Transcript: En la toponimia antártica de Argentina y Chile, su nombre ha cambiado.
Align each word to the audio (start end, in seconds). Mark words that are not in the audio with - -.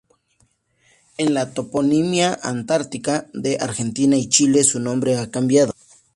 En 1.25 1.29
la 1.35 1.43
toponimia 1.59 2.31
antártica 2.41 3.27
de 3.33 3.59
Argentina 3.61 4.17
y 4.17 4.29
Chile, 4.29 4.63
su 4.63 4.79
nombre 4.79 5.17
ha 5.19 5.29
cambiado. 5.29 5.73